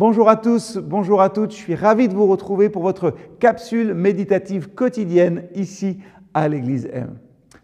[0.00, 3.92] Bonjour à tous, bonjour à toutes, je suis ravi de vous retrouver pour votre capsule
[3.92, 5.98] méditative quotidienne ici
[6.32, 7.18] à l'Église M.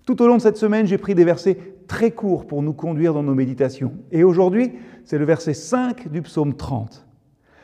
[0.05, 1.57] Tout au long de cette semaine, j'ai pris des versets
[1.89, 3.95] très courts pour nous conduire dans nos méditations.
[4.13, 4.75] Et aujourd'hui,
[5.07, 7.07] c'est le verset 5 du psaume 30.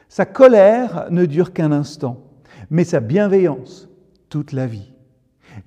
[0.08, 2.24] Sa colère ne dure qu'un instant,
[2.70, 3.90] mais sa bienveillance
[4.30, 4.94] toute la vie.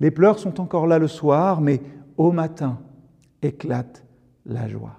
[0.00, 1.80] Les pleurs sont encore là le soir, mais
[2.16, 2.80] au matin
[3.40, 4.04] éclate
[4.46, 4.98] la joie.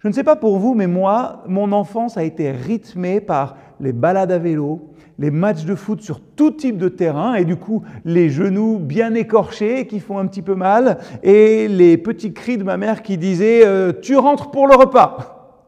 [0.00, 3.92] Je ne sais pas pour vous, mais moi, mon enfance a été rythmée par les
[3.92, 7.82] balades à vélo, les matchs de foot sur tout type de terrain, et du coup,
[8.04, 12.62] les genoux bien écorchés qui font un petit peu mal, et les petits cris de
[12.62, 15.64] ma mère qui disaient euh, Tu rentres pour le repas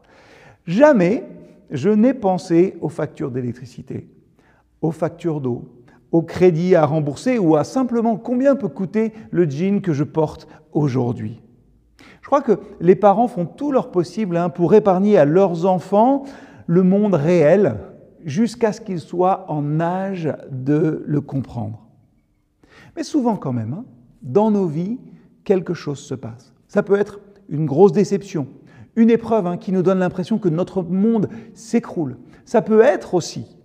[0.65, 1.25] Jamais
[1.69, 4.07] je n'ai pensé aux factures d'électricité,
[4.81, 5.65] aux factures d'eau,
[6.13, 10.47] au crédit à rembourser ou à simplement combien peut coûter le jean que je porte
[10.71, 11.41] aujourd'hui.
[12.21, 16.23] Je crois que les parents font tout leur possible hein, pour épargner à leurs enfants
[16.67, 17.77] le monde réel
[18.23, 21.87] jusqu'à ce qu'ils soient en âge de le comprendre.
[22.95, 23.85] Mais souvent quand même, hein,
[24.21, 24.99] dans nos vies,
[25.43, 26.53] quelque chose se passe.
[26.67, 27.19] Ça peut être
[27.49, 28.47] une grosse déception,
[28.95, 32.17] une épreuve hein, qui nous donne l'impression que notre monde s'écroule.
[32.45, 33.57] Ça peut être aussi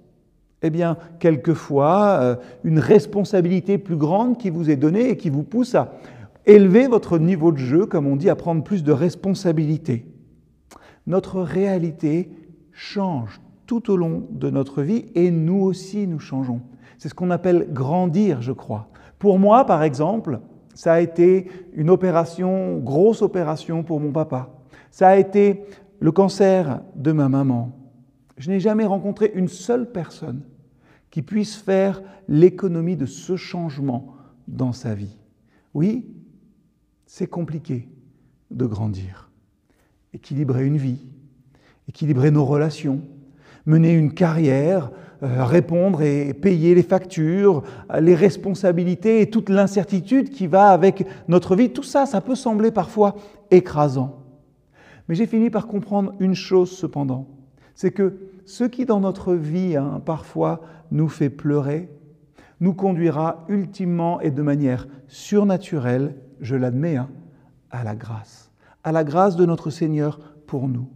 [0.62, 5.42] eh bien, quelquefois, euh, une responsabilité plus grande qui vous est donnée et qui vous
[5.42, 5.92] pousse à
[6.46, 10.06] élever votre niveau de jeu, comme on dit, à prendre plus de responsabilités.
[11.06, 12.30] Notre réalité
[12.72, 16.62] change tout au long de notre vie et nous aussi nous changeons.
[16.98, 18.88] C'est ce qu'on appelle grandir, je crois.
[19.18, 20.40] Pour moi, par exemple,
[20.74, 24.50] ça a été une opération, grosse opération pour mon papa.
[24.90, 25.62] Ça a été
[26.00, 27.72] le cancer de ma maman.
[28.36, 30.42] Je n'ai jamais rencontré une seule personne
[31.10, 34.14] qui puisse faire l'économie de ce changement
[34.48, 35.16] dans sa vie.
[35.72, 36.06] Oui,
[37.16, 37.88] c'est compliqué
[38.50, 39.30] de grandir,
[40.12, 41.06] équilibrer une vie,
[41.88, 43.00] équilibrer nos relations,
[43.64, 44.90] mener une carrière,
[45.22, 47.62] euh, répondre et payer les factures,
[47.98, 51.70] les responsabilités et toute l'incertitude qui va avec notre vie.
[51.70, 53.16] Tout ça, ça peut sembler parfois
[53.50, 54.22] écrasant.
[55.08, 57.28] Mais j'ai fini par comprendre une chose cependant,
[57.74, 60.60] c'est que ce qui dans notre vie hein, parfois
[60.90, 61.88] nous fait pleurer,
[62.60, 67.08] nous conduira ultimement et de manière surnaturelle, je l'admets, hein,
[67.70, 68.50] à la grâce,
[68.84, 70.88] à la grâce de notre Seigneur pour nous.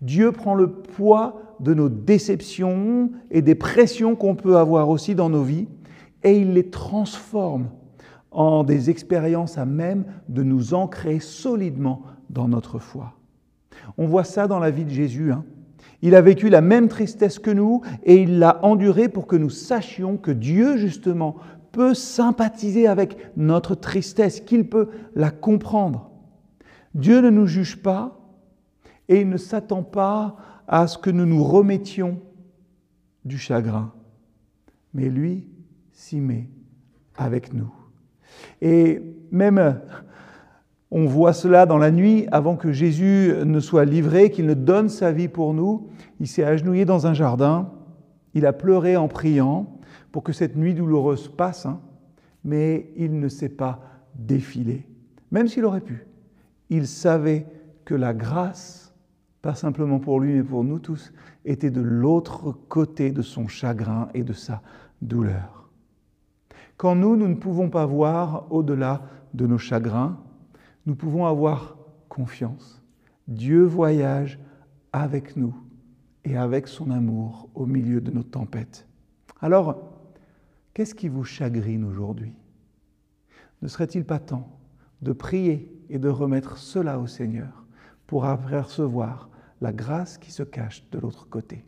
[0.00, 5.30] Dieu prend le poids de nos déceptions et des pressions qu'on peut avoir aussi dans
[5.30, 5.68] nos vies
[6.22, 7.68] et il les transforme
[8.30, 13.14] en des expériences à même de nous ancrer solidement dans notre foi.
[13.96, 15.30] On voit ça dans la vie de Jésus.
[15.30, 15.44] Hein.
[16.02, 19.50] Il a vécu la même tristesse que nous et il l'a endurée pour que nous
[19.50, 21.36] sachions que Dieu, justement,
[21.74, 26.10] peut sympathiser avec notre tristesse, qu'il peut la comprendre.
[26.94, 28.20] Dieu ne nous juge pas
[29.08, 30.36] et il ne s'attend pas
[30.68, 32.20] à ce que nous nous remettions
[33.24, 33.92] du chagrin.
[34.94, 35.48] Mais lui
[35.92, 36.48] s'y met
[37.16, 37.72] avec nous.
[38.62, 39.02] Et
[39.32, 39.80] même
[40.92, 44.88] on voit cela dans la nuit avant que Jésus ne soit livré, qu'il ne donne
[44.88, 45.88] sa vie pour nous.
[46.20, 47.72] Il s'est agenouillé dans un jardin,
[48.34, 49.78] il a pleuré en priant
[50.12, 51.80] pour que cette nuit douloureuse passe, hein,
[52.44, 53.80] mais il ne s'est pas
[54.14, 54.86] défilé,
[55.30, 56.06] même s'il aurait pu.
[56.70, 57.46] Il savait
[57.84, 58.94] que la grâce,
[59.42, 61.12] pas simplement pour lui, mais pour nous tous,
[61.44, 64.62] était de l'autre côté de son chagrin et de sa
[65.02, 65.68] douleur.
[66.76, 69.02] Quand nous, nous ne pouvons pas voir au-delà
[69.32, 70.18] de nos chagrins,
[70.86, 71.76] nous pouvons avoir
[72.08, 72.82] confiance.
[73.28, 74.38] Dieu voyage
[74.92, 75.54] avec nous
[76.24, 78.86] et avec son amour au milieu de nos tempêtes.
[79.40, 79.92] Alors,
[80.72, 82.32] qu'est-ce qui vous chagrine aujourd'hui?
[83.62, 84.58] Ne serait-il pas temps
[85.02, 87.64] de prier et de remettre cela au Seigneur
[88.06, 89.30] pour apercevoir
[89.60, 91.64] la grâce qui se cache de l'autre côté?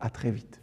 [0.00, 0.61] À très vite.